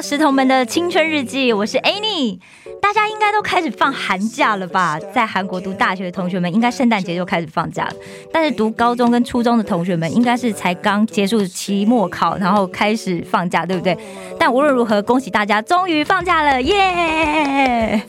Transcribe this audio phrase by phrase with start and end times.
[0.00, 2.38] 石头们的青春日记，我是 Annie。
[2.80, 4.98] 大家应该都开始放寒假了吧？
[5.14, 7.92] 在韩国读大学的同学们，应该圣诞节就开始放假了。
[8.32, 13.96] 但是读高中跟初中的同学们，应该是才刚结束期末考，然后开始放假，对不对？
[14.38, 18.02] 但无论如何，恭喜大家终于放假了，耶！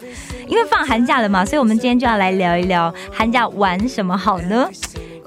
[0.47, 4.69] 因为放寒假了嘛，所以我们今天就要来聊一聊寒假玩什么好呢？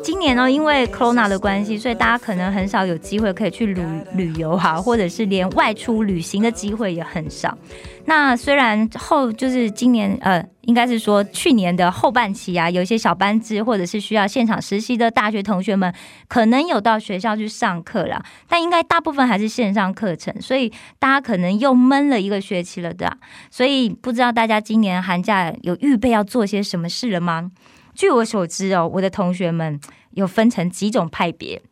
[0.05, 7.57] 今年呢，因为 Corona 的关系，所以大家可能很少有机会可以去旅旅游哈，或者是连外出旅行的机会也很少。
[8.05, 15.91] 那虽然后就是今年呃，应该是说去年的后半期啊，有一些小班制或者是需要现场实习的大学同学们，
[16.29, 23.17] 可能有到学校去上课啦，但应该大部分还是线上课程，所以大家可能又闷了一个学期了的啊、
[23.51, 27.51] 所以不知道大家今年寒假有预备要做些什么事了吗？
[27.95, 29.81] 据我所知哦，我的同学们
[30.13, 31.63] 有分成几种派别。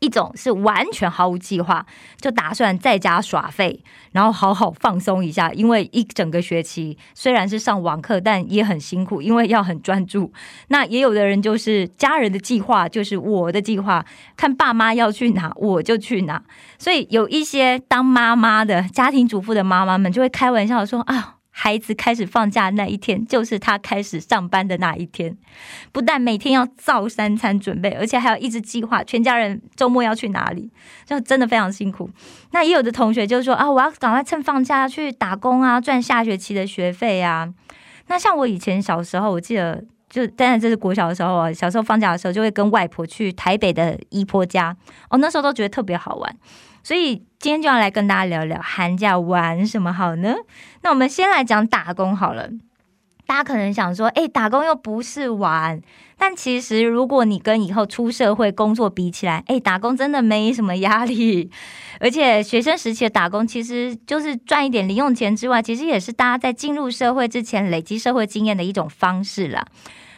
[0.00, 1.86] 一种是完全毫无计划，
[2.20, 5.50] 就打算在家耍废，然后好好放松一下。
[5.52, 10.30] 因为一整个学期虽然是上网课，但也很辛苦，因为要很专注。
[10.68, 14.04] 那也有的人就是家人的计划，就是我的计划，
[14.36, 16.42] 看爸妈要去哪，我就去哪。
[16.76, 21.36] 所以有一些当妈妈的家庭主妇的妈妈们就会开玩笑说啊。
[21.56, 25.36] 孩子开始放假那一天，就是他开始上班的那一天。
[25.92, 30.68] 不但每天要造三餐准备，而且还要一直计划全家人周末要去哪里，
[31.06, 32.10] 就真的非常辛苦。
[32.50, 37.48] 那也有的同学就说啊，我要赶快趁放假去打工啊，赚下学期的学费啊。
[38.08, 44.76] 那像我以前小时候，我记得就当然这是国小的时候啊，小时候放假的时候就会跟外婆去台北的姨婆家，
[45.08, 46.36] 哦，那时候都觉得特别好玩。
[46.84, 50.36] 所以今天就要来跟大家聊聊寒假玩什么好呢？
[50.82, 52.48] 那我们先来讲打工好了。
[53.26, 55.80] 大家可能想说，哎，打工又不是玩，
[56.18, 61.50] 但其实如果你跟以后出社会工作比起来，哎，打工真的没什么压力，
[62.00, 69.66] 而且学生时期的打工其实就是赚一点零用钱之外，其实也是大家在进入社会之前累积社会经验的一种方式啦。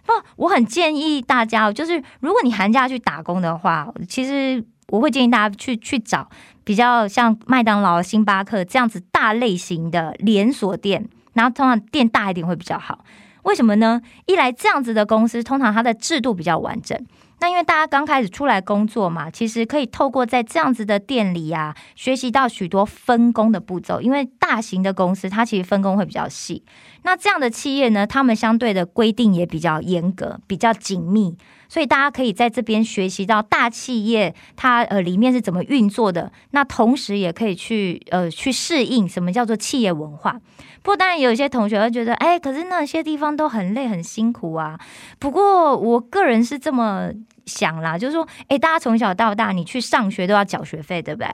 [0.04, 6.28] 不，我很建议大家，就是如果你寒假去打工的话，其实我会建议大家去去找
[6.66, 11.09] 比较像麦当劳、星巴克这样子大类型的连锁店。
[11.32, 13.04] 然后通常店大一点会比较好，
[13.43, 14.00] 为什么呢？
[14.25, 16.99] 一来这样子的公司通常它的制度比较完整，
[17.38, 24.00] 那因为大家刚开始出来工作嘛，其实可以透过在这样子的店里啊，学习到许多分工的步骤。
[24.00, 26.64] 因为大型的公司它其实分工会比较细，
[27.02, 31.36] 那这样的企业呢，他们相对的规定也比较严格，比较紧密。
[31.69, 40.41] 所以大家可以在这边学习到大企业它呃里面是怎么运作的，那同时也可以去呃去适应什么叫做企业文化。
[40.82, 44.78] 不过当然有一些同学会觉得，哎，可是那些地方都很累很辛苦啊。
[45.18, 47.10] 不过我个人是这么
[47.47, 51.31] 想啦，就是说，哎，大家从小到大你去上学都要缴学费，对不对？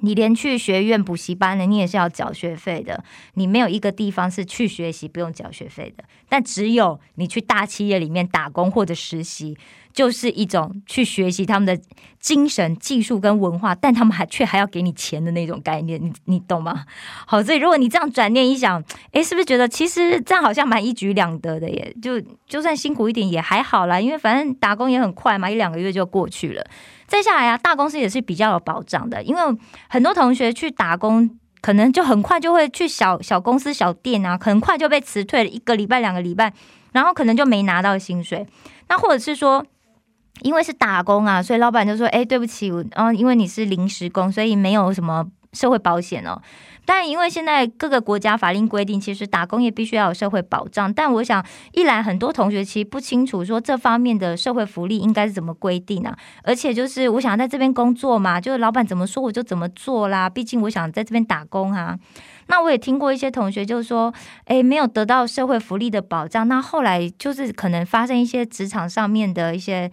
[0.00, 3.04] 你连去学院补习班的，你也是要缴学费的。
[3.34, 9.56] 你没有一个地方是去学习不用缴学费的，但只有你去大企业里面打工或者实习，
[9.92, 11.78] 就是一种去学习他们的
[12.18, 16.84] 精神、技术跟文化，但他们还却还要给你钱的那种概念，你你懂吗？
[17.26, 21.94] 好，所以如果你这样转念一想，诶，是不是觉得其实这样好像蛮一举两得的耶？
[22.00, 26.64] 就就算辛苦一点也还好啦，因为反正打工也很快嘛，一两个月就过去了。
[27.06, 29.42] 再下来啊，大公司也是比较有保障的，因为
[29.88, 31.28] 很多同学去打工，
[31.60, 36.52] 可能就很快就会去小小公司、小店啊，很快就被辞退了一个礼拜、两个礼拜，
[36.92, 38.46] 然后可能就没拿到薪水。
[38.88, 39.64] 那或者是说，
[40.42, 46.40] 因为是打工啊，所以老板就说：“哎，对不起，我，嗯、因为你是临时工，所以没有什么社会保险哦。
[46.84, 50.92] 但，因为现在各个国家法令规定，其实打工也必须要有社会保障。
[50.92, 56.12] 但我想，一来很多同学其实不清楚说这方面的社会福利应该是怎么规定啊。
[56.42, 60.28] 而且就是我想在这边工作嘛，就是老板怎么说我就怎么做啦。
[60.28, 61.96] 毕竟我想在这边打工啊。
[62.48, 64.12] 那我也听过一些同学就是说，
[64.46, 69.88] 诶，没有得到社会福利的保障，那后来就是可能发生一些职场上面的一些。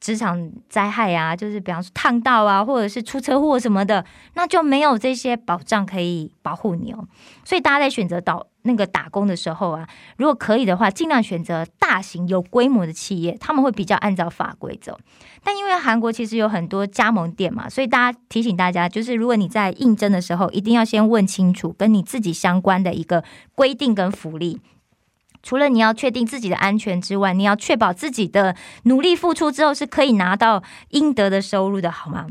[0.00, 4.04] 职场灾害啊，就是比方说烫到啊，或者是出车祸什么的，
[4.34, 7.06] 那就没有这些保障可以保护你哦。
[7.44, 9.86] 所以大家在选择到那个打工的时候啊，
[10.16, 14.98] 如果可以的话，尽量选择大型有规模的企业，他们会比较按照法规走。
[15.44, 23.22] 但因为韩国其实有很多加盟店嘛，所以大家提醒大家，就是如果你在应征的时候，一定要先问清楚跟你自己相关的一个
[23.54, 24.60] 规定跟福利。
[25.42, 28.54] 除了你要确定自己的安全之外，你要确保自己的
[28.84, 32.26] 努力付出之后是可以拿到应得的收入的，好吗？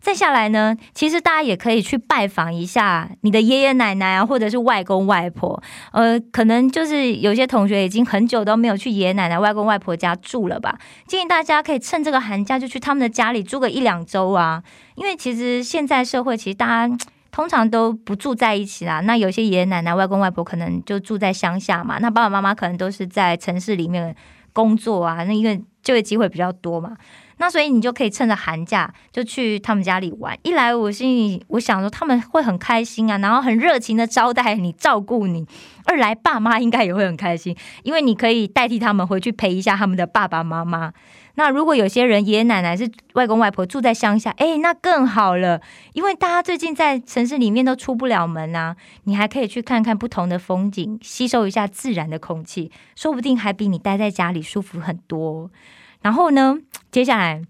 [0.00, 5.62] 再下来呢，其实大家也可以去拜访一下你的爷爷奶奶啊，或者是外公外婆。
[5.92, 10.78] 呃，可能就是有些同学已经很久都没有去爷爷奶奶、外公外婆家住了吧？
[11.06, 14.62] 建议大家可以趁这个寒假就去他们的家里住个一两周啊，
[14.94, 16.96] 因为其实现在社会其实大家。
[17.34, 24.14] 通常都不住在一起啦，那有些爷爷奶奶、外公外婆可能就住在乡下嘛，那爸爸妈妈可能都是在城市里面
[24.52, 26.96] 工作啊，那因为就业机会比较多嘛，
[27.38, 30.38] 那所以你就可以趁着寒假就去他们家里玩。
[30.44, 35.44] 一来我心里我想说他们会很开心啊，然后很热情的招待你、照顾你；
[35.96, 40.92] 来爸妈应该也会很开心，因为你可以代替他们回去陪一下他们的爸爸妈妈。
[41.36, 45.60] 那如果有些人爷爷奶奶是外公外婆住在乡下，哎，那更好了，
[45.92, 55.50] 因为大家最近在城市里面都出不了门啊，你还可以去看看不同的风景，吸收一下自然的空气，说不定还比你待在家里舒服很多。
[56.02, 56.56] 然后呢，
[56.92, 57.42] 接下来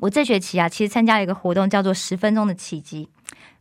[0.00, 3.08] 我这学期啊，其实参加了一个活动，叫做十分钟的奇迹。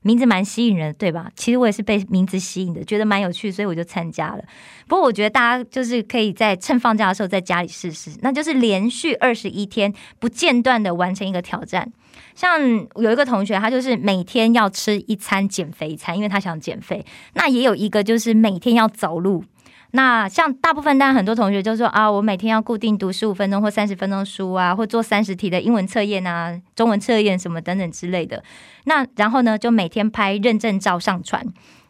[0.06, 1.31] 名字蛮吸引人，对吧？
[1.36, 4.44] 其实我也是被名字吸引的，觉得蛮有趣，所以我就参加了。
[4.88, 11.92] 不过我觉得大家就是可以在趁放假的时候在家里试试，那就是连续二十一天不间断的完成一个挑战。
[12.36, 12.62] 像
[12.98, 17.04] 有一个同学，他就是每天要吃一餐减肥餐，因为他想减肥。
[17.34, 19.44] 那也有一个就是每天要走路。
[19.95, 28.44] 那像大部分，当然很多同学就说啊，我每天要固定读十五分钟或三十分钟书啊，或做三十题的英文测验啊、中文测验什么等等之类的。
[28.83, 31.42] 那然后呢，就每天拍认证照上传。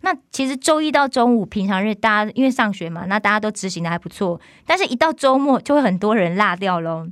[0.01, 4.39] 那其实周一到周五平常日，大家因为上学嘛，那大家都执行的还不错。
[4.67, 7.07] 但是，一到周末就会很多人落掉喽。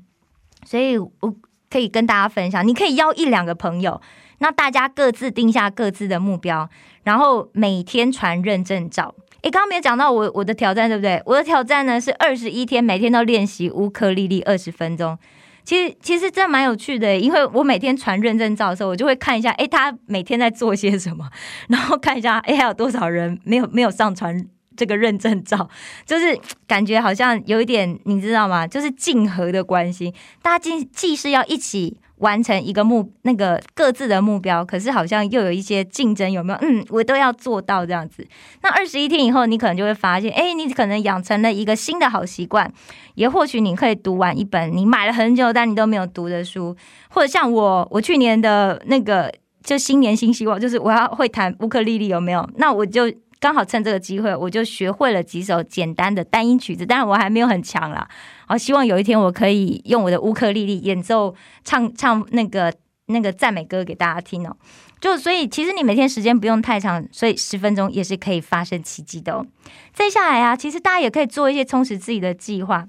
[0.63, 1.35] 所以我
[1.71, 3.99] 可以跟大家分享，你可以邀一两个朋友，
[4.37, 6.69] 那大家各自定下各自的目标，
[7.01, 9.15] 然后每天传认证照。
[9.43, 11.21] 诶，刚刚没有讲到我我的挑战，对不对？
[11.25, 15.17] 我的挑战呢是二十一天，每天都练习乌克丽丽二十分钟。
[15.65, 21.29] 其实其实真蛮有趣的，因为我每天传认证照的时候，我就会看一下，诶，他每天在做些什么，
[21.67, 24.45] 然后看一下，诶，还有多少人没有没有上传
[24.77, 25.69] 这个认证照，
[26.05, 28.65] 就是感觉好像有一点，你知道吗？
[28.65, 31.97] 就是竞合的关系，大家既既是要一起。
[32.23, 36.59] 完成一个目那个各自的目标，可是好像又有一些竞争，有没有？
[36.61, 38.25] 嗯，我都要做到这样子。
[38.61, 42.71] 那二十一天以后，你可能就会发现，哎，你可能养成了一个新的好习惯，
[43.15, 46.75] 也或许你可以读完一本你买了很久但你都没有读的书，
[47.09, 49.29] 或者像我，我去年的那个
[49.61, 52.49] 就新年新希望，就是我要会弹乌克丽丽，有没有？
[52.55, 53.11] 那我就。
[53.43, 58.07] 刚好趁这个机会，我就学会了几首简单的单音曲子，但是我还没有很强啦。
[58.47, 61.35] 好，希望有一天我可以用我的乌克丽丽演奏
[61.65, 62.73] 唱唱那个
[63.07, 64.55] 那个赞美歌给大家听哦。
[65.01, 69.45] 就所以，其实你每天时间不用太长，所以十分钟也是可以发生奇迹的哦。
[69.91, 72.87] 再下来啊，其实大家也可以做一些充实自己的计划，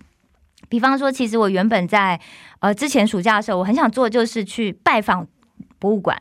[0.69, 2.21] 比方说，其实我原本在
[2.61, 5.27] 呃之前暑假的时候，我很想做就是去拜访
[5.81, 6.17] 博物馆。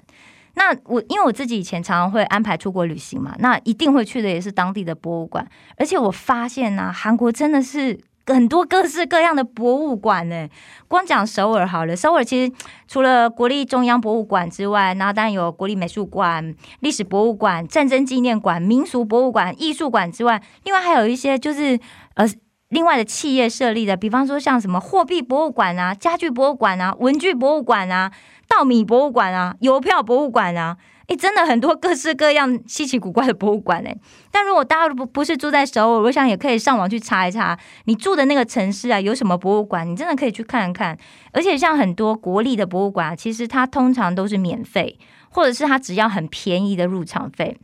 [0.56, 5.48] 那我因为我自己以前常常会安排出国旅行嘛，那一定会去的也是当地的博物馆。
[5.78, 10.48] 而且我发现呢，韩国真的是很多各式各样的博物馆呢。
[10.88, 12.54] 光讲首尔好了，首尔其实
[12.88, 21.80] 除了国立中央博物馆之外，然后当然有国立美术馆、历史博物馆、战争纪念馆、民俗博物馆、艺术馆之外，另外还有一些就是
[22.14, 22.26] 呃
[22.74, 28.12] 另外的企业设立的，比方说像什么货币博物馆啊、家具博物馆啊、文具博物馆啊。
[28.46, 30.78] 稻米博物馆啊，邮票博物馆啊，
[31.08, 33.98] 诶，真的很多各式各样稀奇古怪的博物馆诶。
[34.30, 40.96] 但如果大家不不是住在首尔，我想也可以上网去查一查，你住的那个城市啊有什么博物馆，你真的可以去看看。
[41.32, 45.00] 而且像很多国立的博物馆，其实它通常都是免费，
[45.30, 47.58] 或者是它只要很便宜的入场费，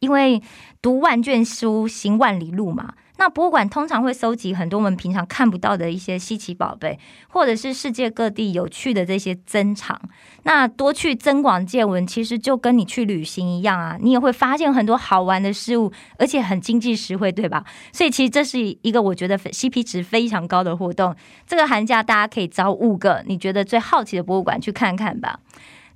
[0.00, 0.42] 因为
[0.82, 2.92] 读万卷书，行万里路嘛。
[3.22, 6.98] 那博物馆通常会收集很多我们平常看不到的一些稀奇宝贝，
[7.28, 9.96] 或者是世界各地有趣的这些珍藏。
[10.42, 17.64] 那多去增广见闻，其实就跟你去旅行一样啊，你也会发现很多好玩的事物，而且很经济实惠，对吧？
[17.92, 21.14] 所以其实这是一个我觉得 CP 值非常高的活动。
[21.46, 25.38] 这个寒假大家可以找五个你觉得最好奇的博物馆去看看吧。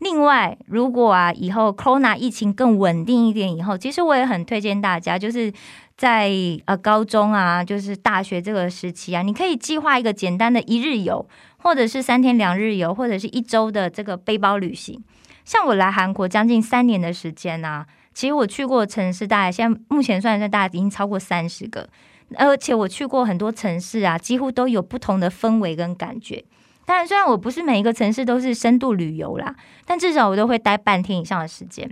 [0.01, 5.51] 另外，如果啊以后 Corona 疫情更稳定一点以后，其实我也很推荐大家，就是
[5.97, 6.31] 在
[6.67, 11.27] 呃高中啊，就是大学这个时期啊，你可以计划一个简单的一日游，
[11.59, 15.03] 或者是三天两日游，或者是一周的这个背包旅行。
[15.45, 21.89] 像我来韩国将近三年的时间啊，其实我去过城市大概现在目前算算大概已经超过三十个，
[22.35, 26.45] 而且我去过很多城市啊，几乎都有不同的氛围跟感觉。
[26.85, 31.91] 当然，虽然我不是每一个城市都是深度旅游啦，但至少我都会待半天以上的时间，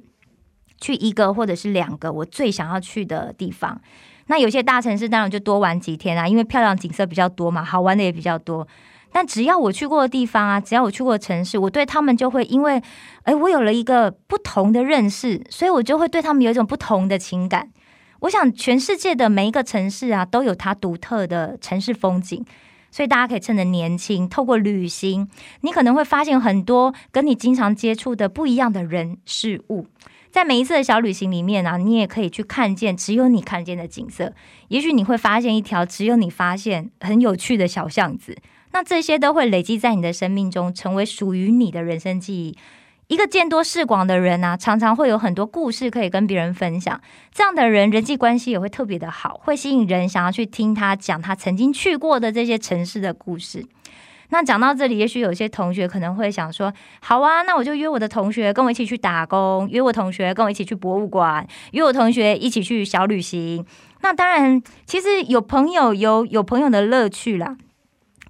[0.80, 3.80] 去一个或者是两个我最想要去的地方。
[4.26, 8.66] 那有些大城市当然就多玩几天啊，因为漂亮景色比较多嘛，好玩的也比较多。
[9.12, 12.82] 但只要我去过的地方啊，只要我去过的城市，我对他们就会因为，
[13.22, 17.70] 哎，我有了一个不同的认识，所以我就会对他们有一种不同的情感。
[18.20, 22.44] 我想，全世界的每一个城市啊，都有它独特的城市风景。
[22.90, 25.28] 所以大家可以趁着年轻，透过旅行，
[25.62, 29.86] 你可能会发现很多跟你经常接触的不一样的人事物。
[30.34, 34.32] 在每一次的小旅行里面啊，你也可以去看见只有你看见的景色。
[34.66, 38.36] 也许你会发现一条只有你发现很有趣的小巷子。
[38.72, 42.58] 那这些都会累积在你的生命中，成为属于你的人生记忆。
[43.06, 47.00] 一个见多识广的人啊，常常会有很多故事可以跟别人分享。
[47.32, 53.64] 这样的人人际关系也会特别的好，会吸引人想要去听他讲他曾经去过的这些城市的故事。
[54.30, 63.64] 那讲到这里，也许有些同学可能会想说：“好啊，那我就约我的同学跟我一起去打工，约我同学跟我一起去博物馆，约我同学一起去小旅行。”
[64.02, 67.56] 那当然，其实有朋友有有朋友的乐趣啦。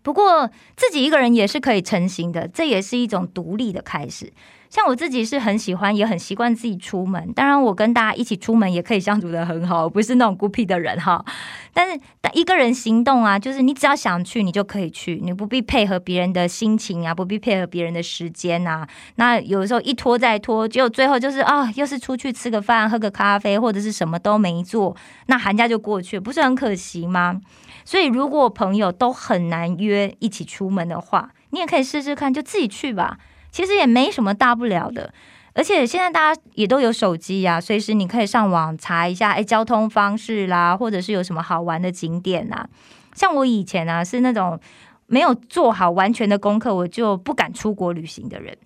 [0.05, 4.33] 不过自己一个人也是可以成型的，这也是一种独立的开始。
[4.71, 7.33] 像我自己是很喜欢，也很习惯自己出门。
[7.33, 11.25] 当然，我跟大家一起出门也可以相处的很好，不是那种孤僻的人哈。
[11.73, 12.01] 但是，
[12.33, 18.87] 一个人行动啊，就是你只要想去，你就可以去，你不必配合别人的心情啊，不必配合别人的时间啊。
[19.15, 24.97] 那有时候一拖再拖，就最后就是啊，又是出去吃个饭、喝个咖啡，或者是什么都没做，
[25.27, 27.41] 那寒假就过去，不是很可惜吗？
[27.85, 33.19] 所以，如果朋友都很难约一起出门的话，你也可以试试看，就自己去吧。
[33.50, 35.12] 其实也没什么大不了的，
[35.53, 42.67] 而且现在大家也都有手机呀，随时你可以上网查一下，哎，交通方式啦，或者是有什么好玩的景点呐。
[43.14, 44.59] 像我以前啊，是那种
[45.07, 48.57] 没有做好完全的功课，我就不敢出国旅行的人。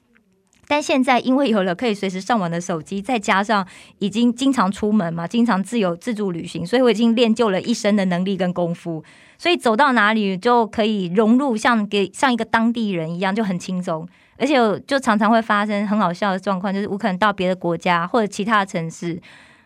[0.68, 3.66] 但现在因为有了可以随时上网的手机，再加上
[3.98, 9.02] 已经经常出门嘛，经常自由自助旅行，所以我已经练就了一身的能力跟功夫，
[9.38, 14.06] 所以走到哪里就可以融入，像给像一个当地人一样，就很轻松。
[14.40, 14.54] 而且
[14.86, 19.20] 就常常会发生很好笑的状况，就是我可能到别的国家或者其他的城市，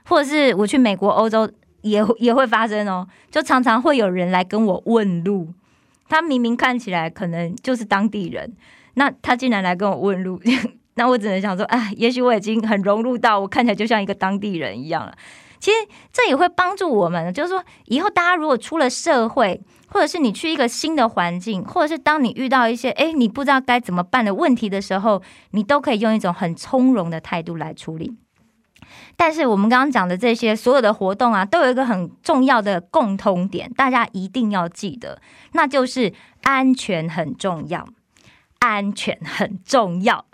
[0.04, 1.46] 或者是我去美国、欧洲，
[1.82, 3.06] 也也会发生哦。
[3.30, 5.48] 就常常会有人来跟我问路，
[6.08, 8.54] 他明明看起来可能就是当地人，
[8.94, 10.40] 那他竟然来跟我问路，
[10.94, 15.14] 那我只能想说，哎，也许我已经很融入到我看起来就像一个当地人一样了。
[15.58, 15.76] 其实
[16.12, 19.60] 这也会帮助我们，就是说以后大家如果出了社会。
[19.94, 25.20] 或者是你去一个新的环境，或者是当你遇到一些哎你不知道该怎么办的问题的时候，
[25.50, 28.16] 你都可以用一种很从容的态度来处理。
[29.18, 35.20] 但是我们刚刚讲的这些所有的活动啊，都有一个很重要的共通点，大家一定要记得，
[35.52, 37.86] 那就是安全很重要，
[38.60, 40.24] 安全很重要。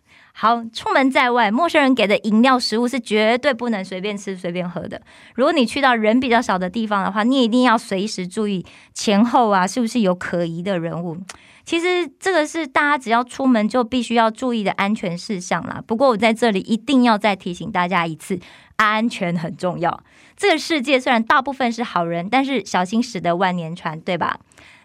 [0.41, 5.03] 好，出门在外，陌生人给的饮料、食物是绝对不能随便吃、随便喝的。
[5.35, 8.65] 如果你去到人比较少的地方的话，你一定要随时注意
[8.95, 11.19] 前后啊，是不是有可疑的人物。
[11.65, 15.83] 其实这个是大家只要出门就必须要注意的安全事项啦。
[15.85, 18.39] 不过我在这里一定要再提醒大家一次，
[18.77, 20.05] 安全很重要。
[20.37, 24.39] 这个世界虽然大部分是好人，但是小心驶得万年船，对吧？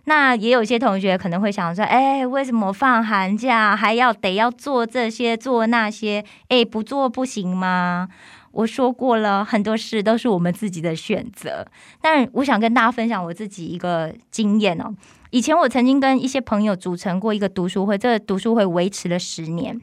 [0.06, 6.26] 那也有些同学可能会想说，哎，为什么放寒假还要得要做这些做那些？
[6.50, 8.10] 哎，不做不行吗？
[8.52, 11.66] 我说过了很多事都是我们自己的选择。
[12.02, 14.94] 但我想跟大家分享我自己一个经验哦。
[15.32, 19.82] 以前我曾经跟一些朋友组成过一个读书会，这个读书会维持了十年。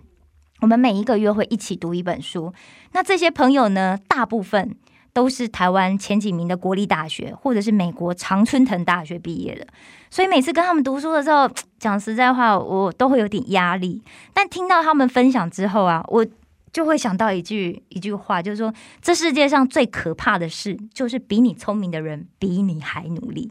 [0.61, 2.53] 我们每一个月会一起读一本书。
[2.93, 4.77] 那这些朋友呢，大部分。
[5.13, 9.67] 都是台湾前几名的国立大学，或者是美国常春藤大学毕业的，
[10.11, 14.03] 所以每次跟他们读书的时候，讲实在话，我都会有点压力。
[14.33, 16.27] 但听到他们分享之后啊，我
[16.73, 23.51] 就会想到一句一句话，就是说，这世界上最可怕的事，就是比你聪明的人比你还努力。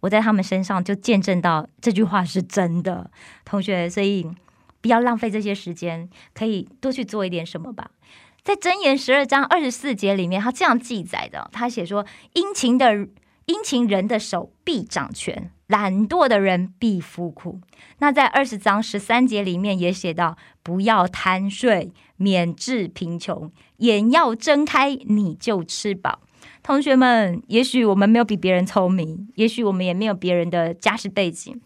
[0.00, 3.10] 我在他们身上就见证到这句话是真的，
[3.44, 4.26] 同学，所以
[4.80, 7.90] 不要浪费这些时间，可以多去做一点什么吧。
[8.42, 12.04] 在箴言十二章二十四节里面，他这样记载的，他写说：
[12.34, 12.94] 殷勤的
[13.46, 17.60] 殷勤人的手必掌权，懒惰的人必服苦。
[17.98, 21.92] 那在二十章十三节里面也写到：不要贪睡。
[22.22, 26.20] 免治贫穷，眼要睁开，你就吃饱。
[26.62, 31.58] 同学们，也许我们没有比别人聪明，也许我们也没有别人的家世背景，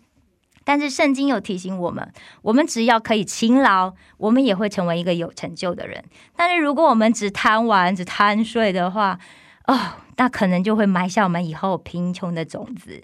[0.65, 6.05] 但是圣经有提醒我们：我们只要可以勤劳，我们也会成为一个有成就的人。
[6.35, 9.19] 但是如果我们只贪玩、只贪睡的话，
[9.67, 9.79] 哦，
[10.17, 13.03] 那可能就会埋下我们以后贫穷的种子。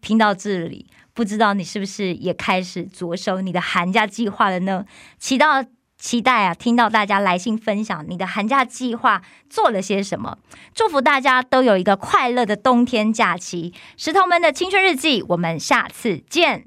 [0.00, 4.84] 听到这里，不知道你是不是也开始着手你的寒假计划了呢？
[5.18, 5.68] 期待。
[5.98, 6.54] 期待啊！
[6.54, 10.36] 听到大家来信分享你的寒假计划做了些什么，
[10.74, 13.72] 祝福大家都有一个快乐的冬天假期。
[13.96, 16.64] 石头们的青春日记，我们下次见。